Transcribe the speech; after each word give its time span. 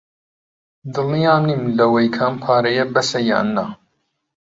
دڵنیا 0.93 1.35
نیم 1.45 1.63
لەوەی 1.77 2.07
کە 2.15 2.21
ئەم 2.25 2.35
پارەیە 2.43 2.85
بەسە 2.93 3.19
یان 3.31 3.47
نا. 3.55 3.65